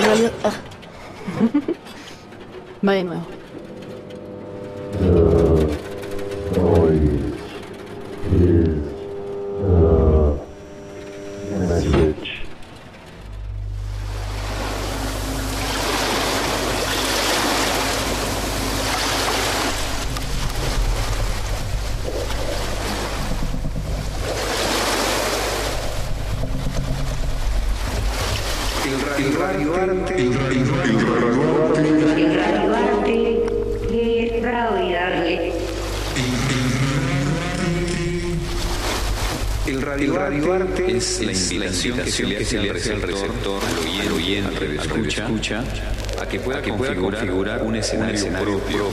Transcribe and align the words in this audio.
en 0.00 0.06
realidad. 0.06 0.32
ah. 0.44 0.52
Va 2.86 3.39
invitación 41.88 42.30
que 42.30 42.44
se 42.44 42.58
le 42.58 42.70
hace 42.70 42.92
al 42.92 43.02
receptor, 43.02 43.62
al 44.00 44.12
oyente, 44.12 44.78
al 44.78 45.06
escucha, 45.06 45.64
a 46.20 46.26
que 46.26 46.40
pueda, 46.40 46.62
configurar, 46.62 47.62
un 47.62 47.76
escenario, 47.76 48.26
propio. 48.28 48.84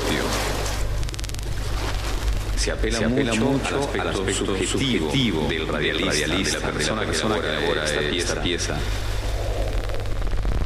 Se 2.58 2.72
apela, 2.72 3.00
mucho, 3.36 3.90
al 4.00 4.08
aspecto, 4.10 4.58
subjetivo, 4.66 5.48
del 5.48 5.68
radialista, 5.68 6.60
de 6.60 6.66
la 6.66 6.72
persona, 6.72 7.40
que 7.40 7.46
elabora 7.46 7.86
esta 7.86 8.42
pieza. 8.42 8.78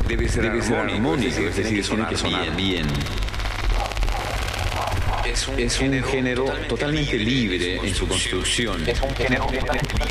Debe 0.08 0.28
ser, 0.28 0.46
armónico, 0.48 1.42
es 1.42 1.56
decir, 1.56 1.86
tiene 1.86 2.08
que 2.08 2.18
sonar 2.18 2.56
bien. 2.56 2.88
Es 5.58 5.80
un, 5.80 6.04
género 6.04 6.46
totalmente 6.68 7.18
libre 7.18 7.78
en 7.78 7.96
su 7.96 8.06
construcción. 8.08 8.88
Es 8.88 9.02
un 9.02 9.16
género 9.16 9.46
totalmente 9.46 9.94
libre 9.94 10.11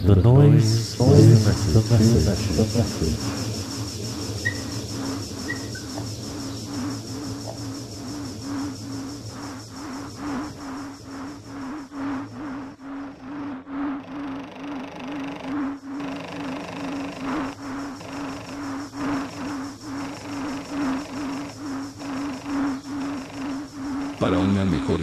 do 0.00 0.14
2 0.14 0.22
dois, 0.22 0.96
16. 0.98 3.55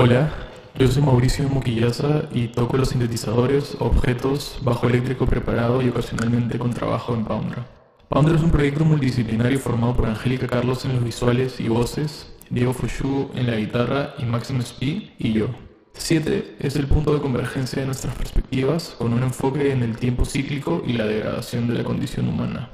Hola, 0.00 0.30
yo 0.78 0.86
soy 0.86 1.02
Mauricio 1.02 1.48
Muquillaza 1.48 2.22
y 2.32 2.46
toco 2.46 2.76
los 2.76 2.90
sintetizadores, 2.90 3.76
objetos, 3.80 4.60
bajo 4.62 4.86
eléctrico 4.86 5.26
preparado 5.26 5.82
y 5.82 5.88
ocasionalmente 5.88 6.56
con 6.56 6.72
trabajo 6.72 7.14
en 7.14 7.24
Poundra. 7.24 7.66
Poundra 8.08 8.36
es 8.36 8.42
un 8.44 8.52
proyecto 8.52 8.84
multidisciplinario 8.84 9.58
formado 9.58 9.96
por 9.96 10.06
Angélica 10.06 10.46
Carlos 10.46 10.84
en 10.84 10.94
los 10.94 11.02
visuales 11.02 11.58
y 11.58 11.66
voces, 11.66 12.32
Diego 12.48 12.74
Fushu 12.74 13.32
en 13.34 13.48
la 13.48 13.56
guitarra 13.56 14.14
y 14.20 14.24
Maxim 14.24 14.62
Spee 14.62 15.14
y 15.18 15.32
yo. 15.32 15.48
7 15.94 16.58
es 16.60 16.76
el 16.76 16.86
punto 16.86 17.12
de 17.12 17.20
convergencia 17.20 17.80
de 17.80 17.86
nuestras 17.86 18.14
perspectivas 18.14 18.94
con 18.96 19.12
un 19.12 19.24
enfoque 19.24 19.72
en 19.72 19.82
el 19.82 19.96
tiempo 19.96 20.24
cíclico 20.24 20.80
y 20.86 20.92
la 20.92 21.06
degradación 21.06 21.66
de 21.66 21.74
la 21.74 21.82
condición 21.82 22.28
humana. 22.28 22.70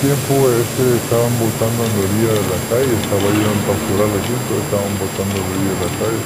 Tiempo 0.00 0.34
este, 0.52 0.84
estaban 1.00 1.32
botando 1.40 1.80
en 1.84 1.92
la 1.96 2.02
orilla 2.04 2.32
de 2.36 2.44
la 2.52 2.60
calle, 2.68 2.92
estaba 2.92 3.28
yendo 3.32 3.56
a 3.56 3.66
capturar 3.66 4.08
la 4.12 4.20
gente, 4.28 4.50
estaban 4.60 4.92
botando 5.00 5.32
en 5.32 5.40
la 5.40 5.52
orilla 5.56 5.72
de 5.72 5.82
la 5.86 5.92
calle. 5.96 6.22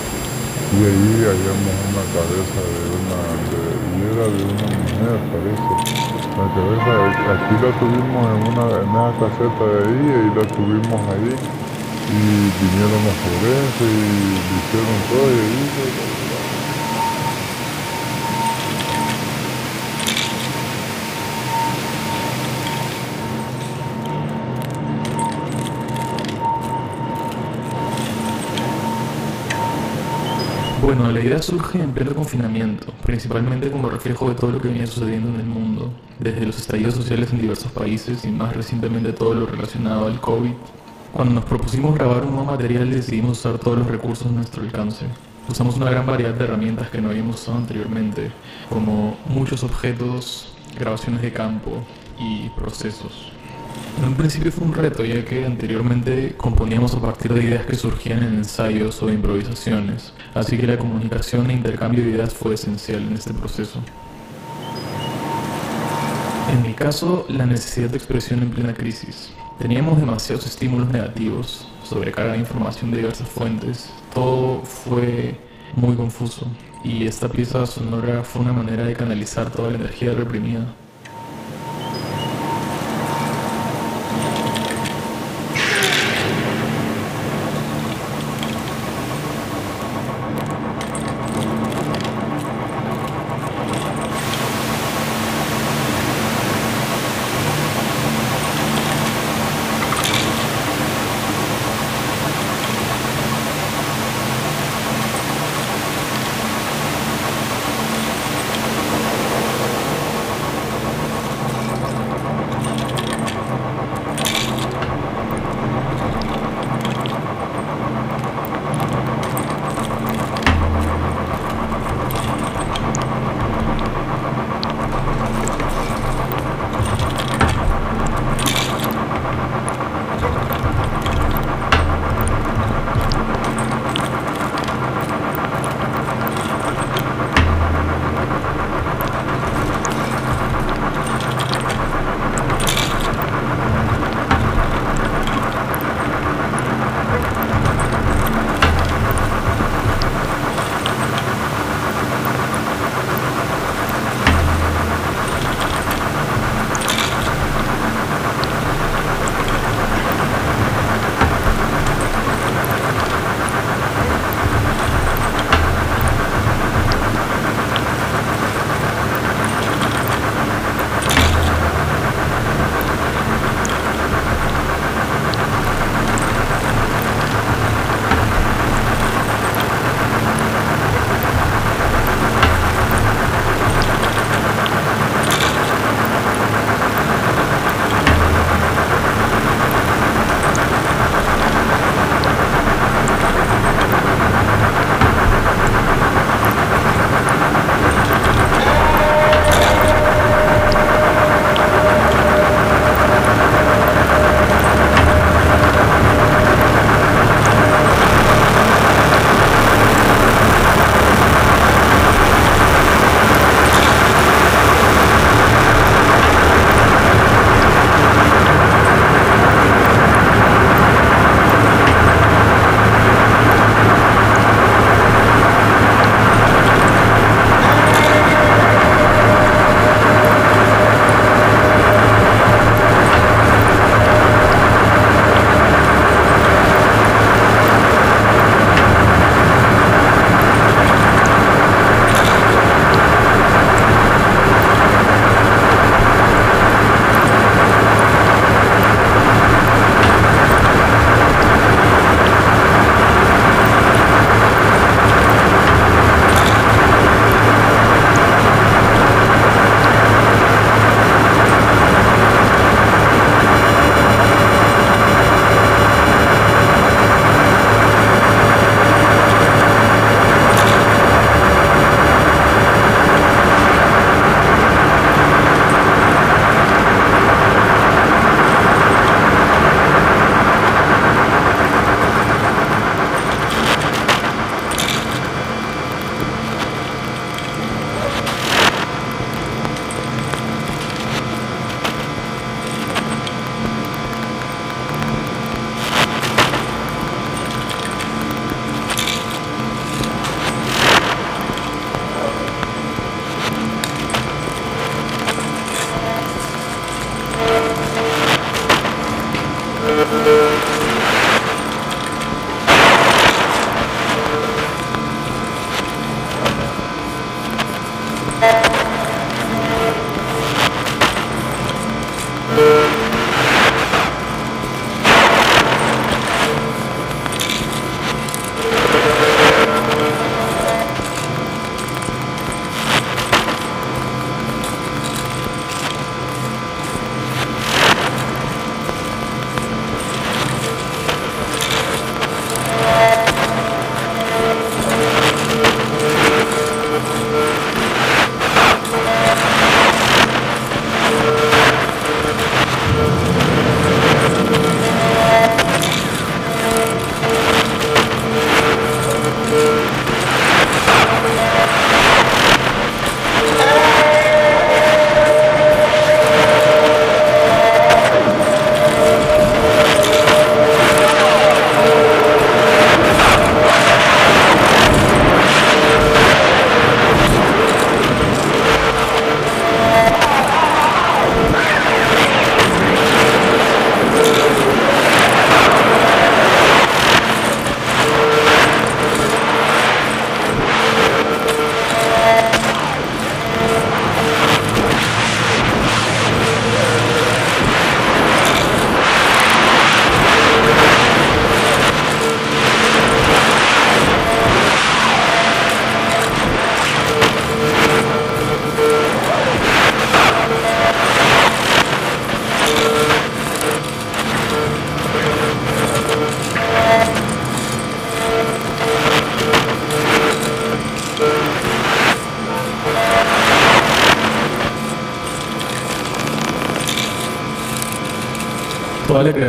Y 0.70 0.78
ahí 0.86 1.10
hallamos 1.26 1.74
una 1.90 2.04
cabeza 2.14 2.60
de 2.62 2.82
una, 2.98 3.20
de, 3.50 3.62
y 3.70 4.02
de 4.10 4.44
una 4.54 4.66
mujer 4.70 5.18
parece. 5.30 5.72
La 6.38 6.46
cabeza, 6.54 6.90
aquí 7.34 7.54
la 7.58 7.70
tuvimos 7.78 8.22
en 8.30 8.40
una, 8.50 8.64
en 8.80 8.88
una 8.90 9.10
caseta 9.18 9.64
de 9.66 9.78
ahí, 9.86 10.02
y 10.08 10.30
la 10.34 10.44
tuvimos 10.50 11.00
ahí. 11.10 11.30
Y 12.10 12.22
vinieron 12.58 13.00
los 13.06 13.16
forenses 13.22 13.86
y 13.86 14.14
hicieron 14.58 14.98
todo 15.06 15.26
y 15.30 15.38
ahí... 15.46 16.29
Bueno, 30.92 31.12
la 31.12 31.20
idea 31.20 31.40
surge 31.40 31.80
en 31.80 31.92
pleno 31.92 32.16
confinamiento, 32.16 32.92
principalmente 33.04 33.70
como 33.70 33.88
reflejo 33.88 34.28
de 34.28 34.34
todo 34.34 34.50
lo 34.50 34.60
que 34.60 34.66
venía 34.66 34.88
sucediendo 34.88 35.28
en 35.28 35.36
el 35.36 35.46
mundo, 35.46 35.92
desde 36.18 36.44
los 36.44 36.58
estallidos 36.58 36.96
sociales 36.96 37.32
en 37.32 37.40
diversos 37.40 37.70
países 37.70 38.24
y 38.24 38.28
más 38.28 38.56
recientemente 38.56 39.12
todo 39.12 39.34
lo 39.34 39.46
relacionado 39.46 40.08
al 40.08 40.20
COVID. 40.20 40.50
Cuando 41.12 41.34
nos 41.34 41.44
propusimos 41.44 41.94
grabar 41.94 42.24
un 42.24 42.32
nuevo 42.32 42.46
material 42.46 42.90
decidimos 42.90 43.38
usar 43.38 43.58
todos 43.58 43.78
los 43.78 43.86
recursos 43.86 44.26
a 44.26 44.30
nuestro 44.30 44.64
alcance. 44.64 45.06
Usamos 45.48 45.76
una 45.76 45.88
gran 45.90 46.06
variedad 46.06 46.34
de 46.34 46.42
herramientas 46.42 46.90
que 46.90 47.00
no 47.00 47.10
habíamos 47.10 47.40
usado 47.40 47.58
anteriormente, 47.58 48.32
como 48.68 49.16
muchos 49.26 49.62
objetos, 49.62 50.52
grabaciones 50.76 51.22
de 51.22 51.32
campo 51.32 51.70
y 52.18 52.48
procesos. 52.58 53.30
En 53.98 54.04
un 54.04 54.14
principio 54.14 54.50
fue 54.50 54.66
un 54.66 54.72
reto, 54.72 55.04
ya 55.04 55.24
que 55.24 55.44
anteriormente 55.44 56.34
componíamos 56.36 56.94
a 56.94 57.00
partir 57.00 57.34
de 57.34 57.44
ideas 57.44 57.66
que 57.66 57.74
surgían 57.74 58.22
en 58.22 58.34
ensayos 58.34 59.02
o 59.02 59.10
improvisaciones, 59.10 60.14
así 60.34 60.56
que 60.56 60.66
la 60.66 60.78
comunicación 60.78 61.50
e 61.50 61.54
intercambio 61.54 62.02
de 62.02 62.10
ideas 62.10 62.32
fue 62.32 62.54
esencial 62.54 63.02
en 63.02 63.14
este 63.14 63.34
proceso. 63.34 63.80
En 66.52 66.62
mi 66.62 66.72
caso, 66.72 67.26
la 67.28 67.46
necesidad 67.46 67.90
de 67.90 67.96
expresión 67.98 68.42
en 68.42 68.50
plena 68.50 68.74
crisis. 68.74 69.30
Teníamos 69.58 69.98
demasiados 69.98 70.46
estímulos 70.46 70.88
negativos, 70.88 71.68
sobrecarga 71.84 72.32
de 72.32 72.38
información 72.38 72.90
de 72.90 72.98
diversas 72.98 73.28
fuentes, 73.28 73.90
todo 74.14 74.62
fue 74.64 75.38
muy 75.76 75.94
confuso 75.94 76.46
y 76.82 77.06
esta 77.06 77.28
pieza 77.28 77.66
sonora 77.66 78.24
fue 78.24 78.42
una 78.42 78.52
manera 78.52 78.84
de 78.84 78.94
canalizar 78.94 79.50
toda 79.50 79.70
la 79.70 79.76
energía 79.76 80.12
reprimida. 80.12 80.74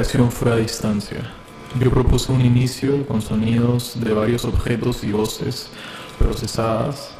Creación 0.01 0.31
fue 0.31 0.51
a 0.51 0.55
distancia. 0.55 1.19
Yo 1.79 1.91
propuse 1.91 2.31
un 2.31 2.41
inicio 2.41 3.05
con 3.05 3.21
sonidos 3.21 3.93
de 4.03 4.11
varios 4.13 4.45
objetos 4.45 5.03
y 5.03 5.11
voces 5.11 5.69
procesadas. 6.17 7.11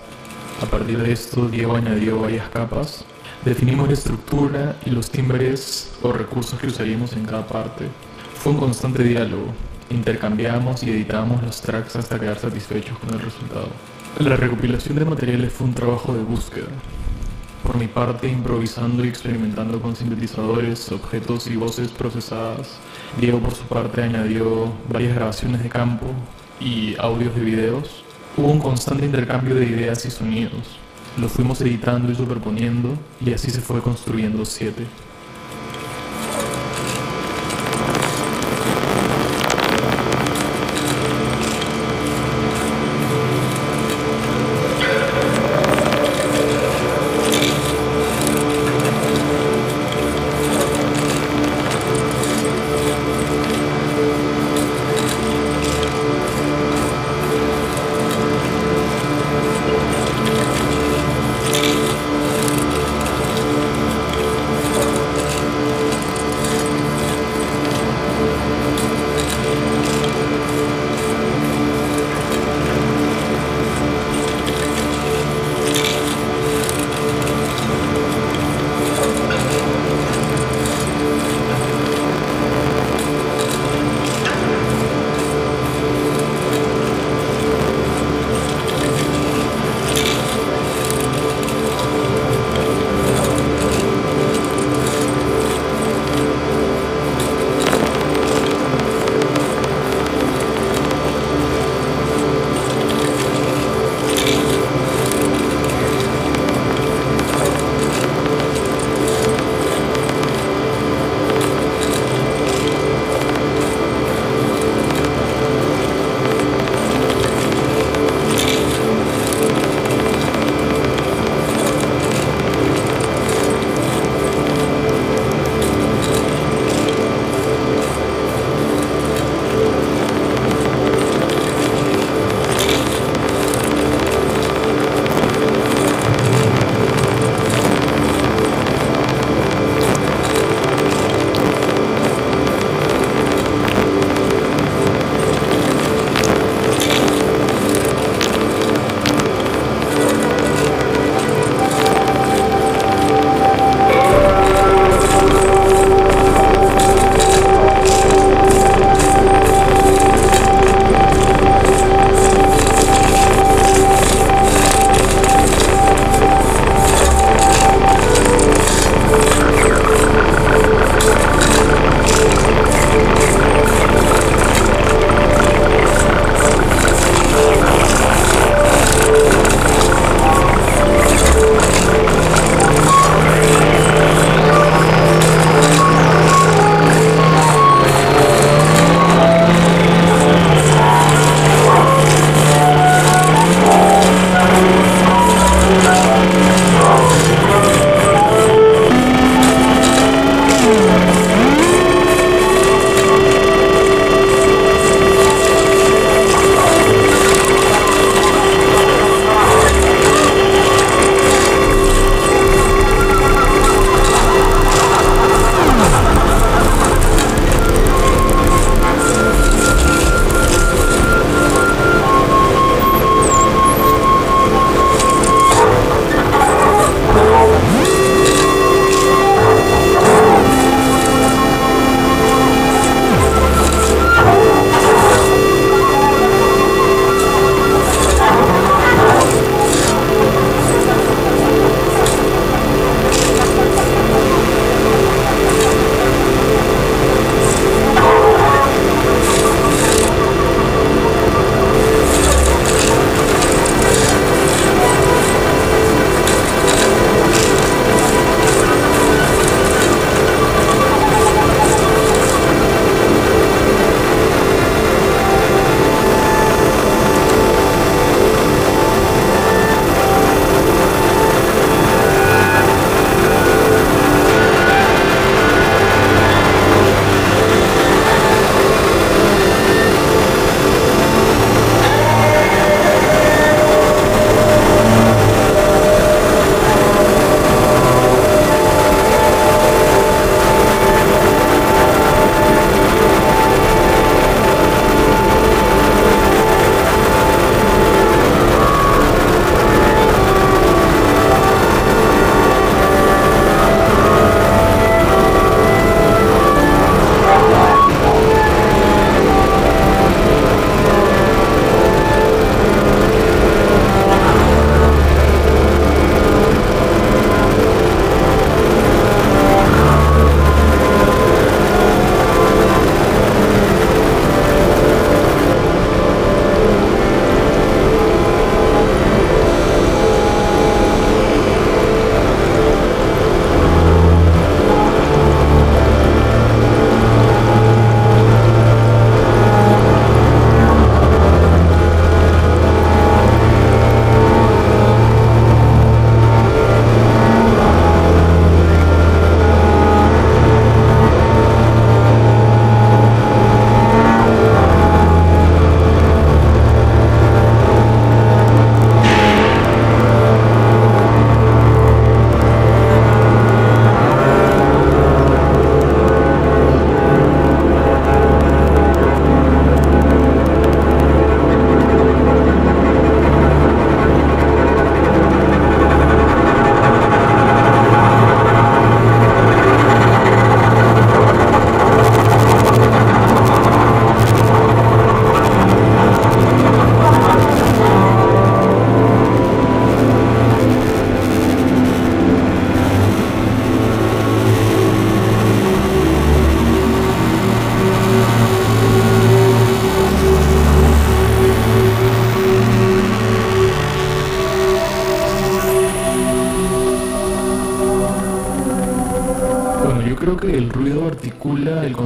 A 0.63 0.65
partir 0.65 0.98
de 0.98 1.12
esto, 1.12 1.48
Diego 1.48 1.76
añadió 1.76 2.20
varias 2.20 2.50
capas. 2.50 3.06
Definimos 3.46 3.88
la 3.88 3.94
estructura 3.94 4.76
y 4.84 4.89
los 4.89 5.12
timbres 5.12 5.91
o 6.02 6.12
recursos 6.12 6.60
que 6.60 6.67
usaríamos 6.67 7.13
en 7.13 7.24
cada 7.24 7.46
parte. 7.46 7.86
Fue 8.34 8.52
un 8.52 8.58
constante 8.58 9.04
diálogo. 9.04 9.54
Intercambiamos 9.91 10.82
y 10.82 10.89
editamos 10.89 11.44
los 11.44 11.62
tracks 11.62 11.98
hasta 11.98 12.20
quedar 12.20 12.39
satisfechos 12.39 12.98
con 12.98 13.13
el 13.13 13.20
resultado. 13.20 13.70
La 14.17 14.36
recopilación 14.36 14.98
de 14.98 15.06
materiales 15.06 15.54
fue 15.54 15.67
un 15.67 15.76
trabajo 15.76 16.15
de 16.15 16.24
búsqueda. 16.24 16.70
Por 17.63 17.78
mi 17.78 17.88
parte, 17.88 18.28
improvisando 18.28 19.06
y 19.06 19.08
experimentando 19.08 19.82
con 19.82 19.95
sintetizadores, 19.95 20.91
objetos 20.91 21.47
y 21.47 21.56
voces 21.56 21.89
procesadas. 21.89 22.80
Diego, 23.19 23.39
por 23.39 23.54
su 23.54 23.63
parte, 23.63 24.02
añadió 24.02 24.74
varias 24.89 25.15
grabaciones 25.15 25.62
de 25.62 25.69
campo 25.69 26.08
y 26.60 26.95
audios 26.97 27.36
de 27.36 27.41
videos. 27.41 28.04
Hubo 28.36 28.47
un 28.47 28.60
constante 28.60 29.06
intercambio 29.06 29.56
de 29.56 29.65
ideas 29.65 30.06
y 30.06 30.12
sonidos. 30.12 30.80
Los 31.19 31.32
fuimos 31.32 31.62
editando 31.62 32.12
y 32.12 32.15
superponiendo, 32.15 32.97
y 33.24 33.34
así 33.34 33.52
se 33.52 33.62
fue 33.62 33.82
construyendo 33.82 34.43
7. 34.45 34.86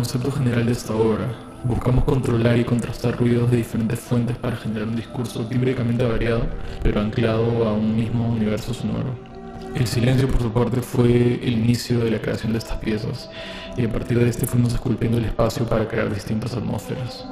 Concepto 0.05 0.31
general 0.31 0.67
de 0.67 0.71
esta 0.71 0.93
obra. 0.93 1.25
Buscamos 1.63 2.03
controlar 2.03 2.59
y 2.59 2.63
contrastar 2.63 3.17
ruidos 3.17 3.49
de 3.49 3.57
diferentes 3.57 3.99
fuentes 3.99 4.37
para 4.37 4.55
generar 4.55 4.87
un 4.87 4.95
discurso 4.95 5.47
tímbricamente 5.47 6.05
variado, 6.05 6.45
pero 6.83 7.01
anclado 7.01 7.67
a 7.67 7.73
un 7.73 7.95
mismo 7.95 8.29
universo 8.29 8.71
sonoro. 8.71 9.15
El 9.73 9.87
silencio, 9.87 10.27
por 10.27 10.43
su 10.43 10.51
parte, 10.51 10.79
fue 10.81 11.39
el 11.41 11.53
inicio 11.53 12.01
de 12.01 12.11
la 12.11 12.21
creación 12.21 12.51
de 12.51 12.59
estas 12.59 12.77
piezas, 12.77 13.31
y 13.77 13.83
a 13.83 13.91
partir 13.91 14.19
de 14.19 14.29
este 14.29 14.45
fuimos 14.45 14.75
esculpiendo 14.75 15.17
el 15.17 15.25
espacio 15.25 15.65
para 15.65 15.87
crear 15.87 16.13
distintas 16.13 16.53
atmósferas. 16.53 17.25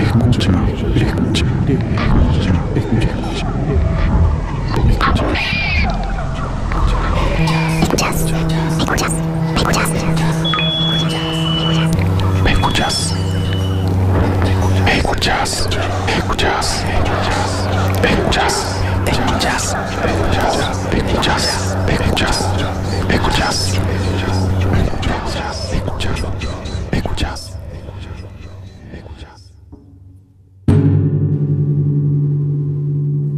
escucha, 0.03 0.37
escucha, 0.37 0.61
escucha, 0.95 1.43
escuchas, 12.45 13.13
escuchas, 13.17 13.17
escuchas, 14.85 15.67
escuchas, 16.07 16.85
escuchas, 18.03 18.76
escuchas, 21.17 21.77
escuchas, 21.89 22.53
escuchas, 23.09 23.77
escuchas, 26.91 27.57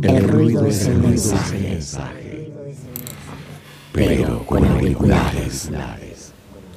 El 0.01 0.27
ruido 0.27 0.65
es 0.65 0.87
el 0.87 0.97
mensaje. 0.97 2.51
Pero 3.93 4.45
con 4.45 4.65
auriculares. 4.65 5.71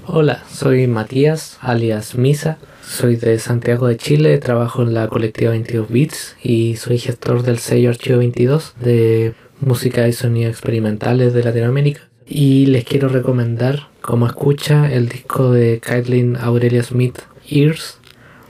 Hola, 0.07 0.43
soy 0.51 0.87
Matías, 0.87 1.59
alias 1.61 2.15
Misa. 2.15 2.59
Soy 2.87 3.17
de 3.17 3.39
Santiago 3.39 3.87
de 3.87 3.97
Chile, 3.97 4.39
trabajo 4.39 4.83
en 4.83 4.93
la 4.93 5.09
colectiva 5.09 5.53
22 5.53 5.89
Beats 5.89 6.37
y 6.43 6.77
soy 6.77 6.99
gestor 6.99 7.43
del 7.43 7.59
sello 7.59 7.91
Archivo 7.91 8.19
22 8.19 8.75
de 8.81 9.35
música 9.63 10.09
y 10.09 10.13
sonido 10.13 10.51
experimentales 10.51 11.33
de 11.33 11.45
Latinoamérica. 11.45 12.03
Y 12.27 12.67
les 12.67 12.85
quiero 12.85 13.09
recomendar, 13.09 13.89
como 14.01 14.27
escucha, 14.27 14.93
el 14.93 15.09
disco 15.09 15.53
de 15.53 15.81
Caitlin 15.81 16.37
Aurelia 16.37 16.83
Smith, 16.83 17.21
Ears, 17.49 17.99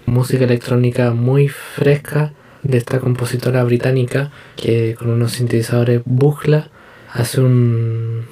música 0.07 0.45
electrónica 0.45 1.13
muy 1.13 1.49
fresca 1.49 2.33
de 2.63 2.79
esta 2.79 3.01
compositora 3.01 3.63
británica 3.65 4.31
que 4.57 4.95
con 4.99 5.11
unos 5.11 5.33
sintetizadores 5.33 6.03
Bugla 6.05 6.71
hace 7.13 7.41
un 7.41 8.27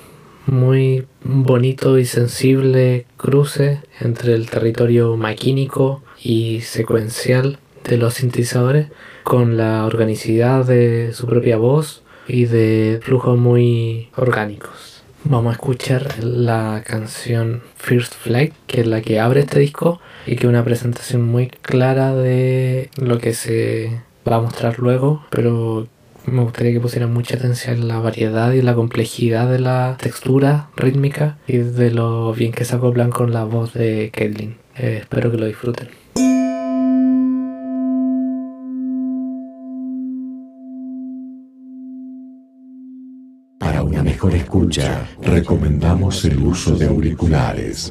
muy 0.46 1.06
bonito 1.22 1.98
y 1.98 2.04
sensible 2.04 3.06
cruce 3.16 3.80
entre 4.00 4.34
el 4.34 4.48
territorio 4.48 5.16
maquínico 5.16 6.02
y 6.22 6.60
secuencial 6.60 7.58
de 7.84 7.96
los 7.96 8.14
sintetizadores 8.14 8.88
con 9.22 9.56
la 9.56 9.84
organicidad 9.84 10.64
de 10.64 11.12
su 11.12 11.26
propia 11.26 11.56
voz 11.56 12.02
y 12.26 12.46
de 12.46 13.00
flujos 13.02 13.38
muy 13.38 14.08
orgánicos. 14.16 15.02
Vamos 15.24 15.50
a 15.50 15.52
escuchar 15.52 16.24
la 16.24 16.82
canción 16.86 17.62
First 17.76 18.14
Flight, 18.14 18.54
que 18.66 18.80
es 18.80 18.86
la 18.86 19.02
que 19.02 19.20
abre 19.20 19.40
este 19.40 19.60
disco 19.60 20.00
y 20.26 20.36
que 20.36 20.46
es 20.46 20.50
una 20.50 20.64
presentación 20.64 21.22
muy 21.22 21.48
clara 21.48 22.14
de 22.14 22.90
lo 22.96 23.18
que 23.18 23.34
se 23.34 24.00
va 24.26 24.36
a 24.36 24.40
mostrar 24.40 24.78
luego, 24.78 25.22
pero 25.30 25.86
me 26.26 26.42
gustaría 26.42 26.72
que 26.72 26.80
pusieran 26.80 27.12
mucha 27.12 27.36
atención 27.36 27.76
en 27.76 27.88
la 27.88 27.98
variedad 27.98 28.52
y 28.52 28.62
la 28.62 28.74
complejidad 28.74 29.50
de 29.50 29.58
la 29.58 29.96
textura 30.00 30.70
rítmica 30.76 31.38
y 31.46 31.58
de 31.58 31.90
lo 31.90 32.32
bien 32.32 32.52
que 32.52 32.64
se 32.64 32.76
acoplan 32.76 33.10
con 33.10 33.32
la 33.32 33.44
voz 33.44 33.74
de 33.74 34.10
Caitlyn. 34.14 34.56
Eh, 34.76 34.98
espero 35.02 35.30
que 35.30 35.38
lo 35.38 35.46
disfruten. 35.46 35.88
Mejor 44.20 44.34
escucha, 44.34 45.08
recomendamos 45.22 46.26
el 46.26 46.42
uso 46.42 46.76
de 46.76 46.86
auriculares. 46.86 47.90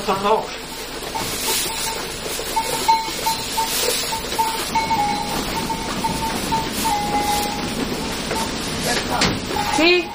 mañana 0.11 0.19
otros 0.19 0.23
dos. 0.23 0.45
Sí. 9.77 10.07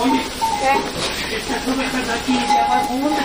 Oye, 0.00 0.20
¿Qué? 0.60 1.36
estas 1.36 1.68
ovejas 1.68 2.06
de 2.06 2.12
aquí 2.12 2.32
de 2.32 2.58
abajo, 2.58 2.94
¿dónde 2.94 3.20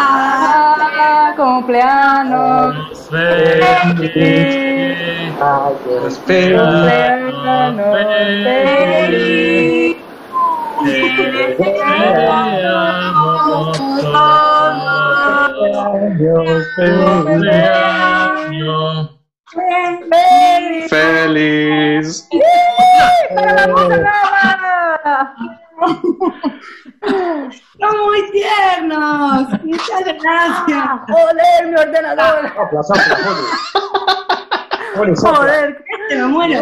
Ah, 0.00 1.32
cumpleaños. 1.36 3.08
Feliz. 3.08 3.64
Cumpleaños 6.26 6.68
feliz. 16.76 17.48
Feliz. 20.88 22.28
Son 27.80 27.94
muy 28.06 28.30
tiernos. 28.32 29.48
Muchas 29.62 30.04
gracias. 30.04 30.88
Joder, 31.08 31.66
mi 31.66 31.74
ordenador. 31.74 32.52
Sopla, 32.54 32.82
sopla, 32.82 33.16
sopla. 34.92 35.16
Joder, 35.16 35.84
que 36.08 36.16
me 36.16 36.26
muero. 36.26 36.58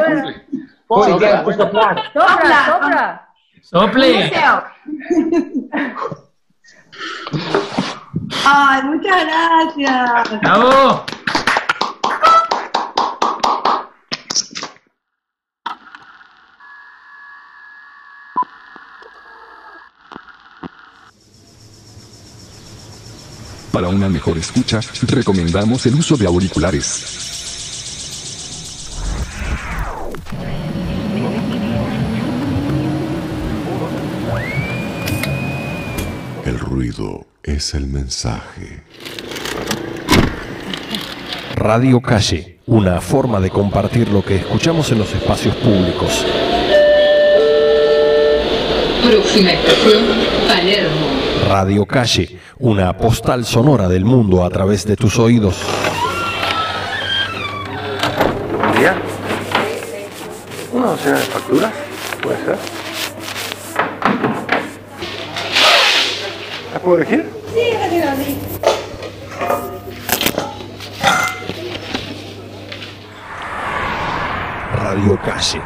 Soplar. 0.88 1.96
Sopla, 2.12 2.58
sopla. 2.66 3.28
Sople. 3.62 4.32
Ay, 8.44 8.82
muchas 8.82 9.24
gracias. 9.24 10.40
Bravo. 10.40 11.04
Para 23.76 23.88
una 23.88 24.08
mejor 24.08 24.38
escucha, 24.38 24.80
recomendamos 25.02 25.84
el 25.84 25.96
uso 25.96 26.16
de 26.16 26.26
auriculares. 26.26 27.04
El 36.46 36.58
ruido 36.58 37.26
es 37.42 37.74
el 37.74 37.86
mensaje. 37.86 38.82
Radio 41.54 42.00
Calle, 42.00 42.60
una 42.64 43.02
forma 43.02 43.40
de 43.40 43.50
compartir 43.50 44.08
lo 44.08 44.24
que 44.24 44.36
escuchamos 44.36 44.90
en 44.90 45.00
los 45.00 45.12
espacios 45.12 45.54
públicos. 45.56 46.24
Próxima 49.06 49.52
estación, 49.52 50.02
Palermo. 50.48 51.15
Radio 51.44 51.86
Calle, 51.86 52.38
una 52.58 52.96
postal 52.96 53.44
sonora 53.44 53.88
del 53.88 54.04
mundo 54.04 54.44
a 54.44 54.50
través 54.50 54.84
de 54.86 54.96
tus 54.96 55.18
oídos. 55.18 55.56
Buen 58.56 58.78
día. 58.78 58.96
¿Una 60.72 60.86
docena 60.86 61.18
de 61.18 61.24
facturas? 61.24 61.72
¿Puede 62.22 62.44
ser? 62.44 62.58
¿Las 66.72 66.82
puedo 66.82 66.96
elegir? 66.96 67.30
Sí, 67.54 67.60
gracias. 67.72 68.18
sí. 68.18 68.38
Radio 74.76 75.18
Calle. 75.24 75.60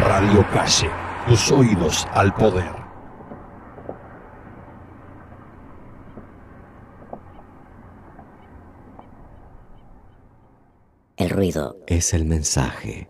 Radio 0.00 0.46
Calle, 0.52 0.90
tus 1.28 1.52
oídos 1.52 2.06
al 2.12 2.34
poder. 2.34 2.87
Es 11.86 12.14
el 12.14 12.24
mensaje. 12.24 13.06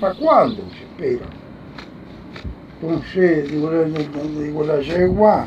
¿Para 0.00 0.14
cuándo? 0.14 0.62
Dice, 0.62 0.84
espera. 0.84 1.26
Entonces, 2.80 3.50
digo, 3.50 3.70
digo, 3.70 4.64
la 4.64 4.80
yegua, 4.80 5.46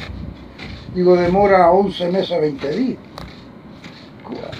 digo, 0.93 1.15
demora 1.15 1.71
11 1.71 2.11
meses 2.11 2.31
a 2.31 2.39
20 2.39 2.71
días. 2.71 2.97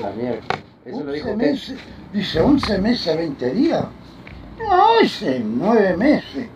La 0.02 0.12
mierda. 0.12 0.42
Eso 0.86 1.04
lo 1.04 1.12
dijo 1.12 1.30
11 1.32 1.46
meses, 1.46 1.80
dice, 2.14 2.40
11 2.40 2.78
meses 2.80 3.08
a 3.08 3.16
20 3.18 3.54
días. 3.54 3.86
No, 4.60 5.02
dice, 5.02 5.42
9 5.44 5.98
meses. 5.98 6.48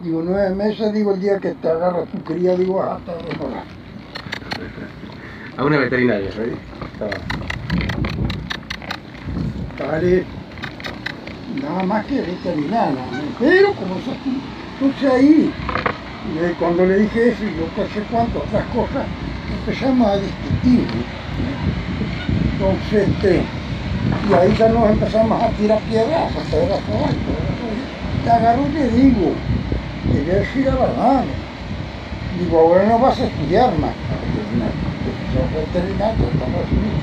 Digo, 0.00 0.22
nueve 0.24 0.54
meses, 0.54 0.92
digo, 0.92 1.14
el 1.14 1.20
día 1.20 1.40
que 1.40 1.54
te 1.54 1.68
agarra 1.68 2.04
tu 2.04 2.18
cría, 2.22 2.54
digo, 2.56 2.80
ah, 2.80 2.96
hasta 2.96 3.16
demorar. 3.16 3.64
A 5.56 5.64
una 5.64 5.78
veterinaria, 5.78 6.30
¿sí? 6.30 6.38
Vale, 9.80 10.24
nada 11.68 11.82
más 11.84 12.04
que 12.06 12.20
veterinaria. 12.20 13.04
Pero 13.38 13.74
como 13.74 13.94
eso, 13.96 14.12
entonces 14.80 15.10
ahí, 15.10 15.52
cuando 16.58 16.86
le 16.86 16.98
dije 16.98 17.28
eso 17.28 17.44
y 17.44 17.54
yo 17.56 17.66
qué 17.74 17.82
sé 17.92 18.06
cuánto, 18.10 18.38
otras 18.40 18.64
cosas, 18.68 19.06
empezamos 19.66 20.08
a 20.08 20.16
discutir. 20.16 20.80
¿no? 20.80 21.78
Entonces, 22.52 23.08
este, 23.08 23.42
y 24.28 24.34
ahí 24.34 24.54
ya 24.58 24.68
nos 24.68 24.90
empezamos 24.90 25.42
a 25.42 25.48
tirar 25.50 25.78
piedras, 25.80 26.36
a 26.36 26.40
piedras 26.50 26.80
Te 28.24 28.30
agarro 28.30 28.62
y 28.68 28.76
te 28.76 28.88
digo, 28.90 29.30
te 30.12 30.20
voy 30.20 30.30
a 30.30 30.34
decir 30.40 30.64
la 30.66 30.74
verdad. 30.74 31.24
Digo, 32.40 32.60
ahora 32.60 32.86
no 32.86 32.98
vas 32.98 33.20
a 33.20 33.24
estudiar 33.24 33.70
más. 33.78 33.90
Sos 35.32 35.74
veterinario, 35.74 36.26
estamos 36.26 36.62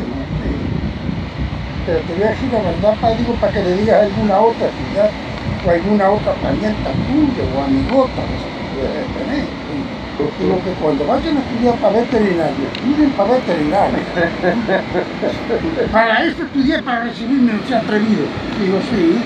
no. 0.10 0.15
Pero 1.86 2.00
te 2.00 2.14
voy 2.14 2.24
a 2.24 2.30
decir 2.32 2.50
la 2.52 2.62
verdad, 2.62 2.96
pa, 3.00 3.12
digo, 3.12 3.34
para 3.36 3.54
que 3.54 3.64
le 3.64 3.78
digas 3.78 4.02
a 4.02 4.06
alguna 4.06 4.40
otra 4.40 4.68
ciudad 4.74 5.10
o 5.66 5.70
alguna 5.70 6.10
otra 6.10 6.34
parienta 6.34 6.92
tuya 7.06 7.44
o 7.56 7.64
amigota 7.64 8.22
que 8.26 8.38
puedes 8.74 9.08
tener. 9.14 9.46
Digo 10.40 10.56
que 10.64 10.72
cuando 10.82 11.06
vayan 11.06 11.38
a 11.38 11.40
estudiar 11.42 11.76
para 11.76 12.00
veterinario, 12.00 12.68
estudien 12.74 13.10
para 13.12 13.34
veterinario. 13.34 14.00
para 15.92 16.24
eso 16.24 16.44
estudié, 16.44 16.82
para 16.82 17.04
recibirme, 17.04 17.54
no 17.54 17.68
se 17.68 17.76
atrevido. 17.76 18.26
Digo, 18.60 18.80
sí. 18.90 19.22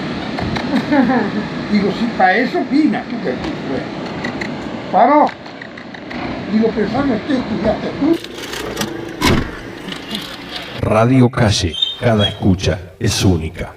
Digo, 1.72 1.92
sí, 1.92 2.10
para 2.18 2.38
eso 2.38 2.60
opina, 2.60 3.04
tú 3.04 3.16
pues. 3.22 3.34
Digo, 6.52 6.68
pensando 6.70 7.16
que 7.28 7.34
estudiaste 7.34 7.88
tú. 8.00 8.18
Radio 10.82 11.30
Calle, 11.30 11.76
cada 12.00 12.30
escucha 12.30 12.94
es 13.00 13.24
única. 13.26 13.74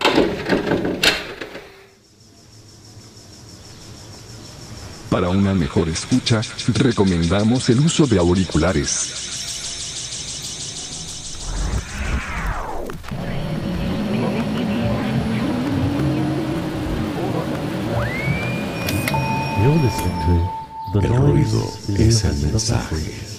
Para 5.10 5.28
una 5.28 5.52
mejor 5.54 5.88
escucha, 5.88 6.40
recomendamos 6.74 7.68
el 7.68 7.80
uso 7.80 8.06
de 8.06 8.18
auriculares. 8.18 9.18
You're 19.62 19.76
listening 19.76 20.18
to 20.92 21.00
The 21.00 21.06
El 21.06 21.12
Noise 21.12 21.52
ruido 21.52 21.72
is 21.88 22.00
es 22.00 22.24
el 22.24 22.52
mensaje. 22.52 23.31